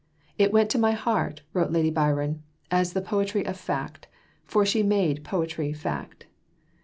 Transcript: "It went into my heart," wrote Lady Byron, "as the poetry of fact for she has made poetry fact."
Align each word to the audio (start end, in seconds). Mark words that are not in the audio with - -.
"It 0.35 0.51
went 0.51 0.73
into 0.73 0.79
my 0.79 0.93
heart," 0.93 1.43
wrote 1.53 1.69
Lady 1.69 1.91
Byron, 1.91 2.41
"as 2.71 2.93
the 2.93 3.03
poetry 3.03 3.45
of 3.45 3.55
fact 3.55 4.07
for 4.43 4.65
she 4.65 4.79
has 4.79 4.87
made 4.87 5.23
poetry 5.23 5.73
fact." 5.73 6.25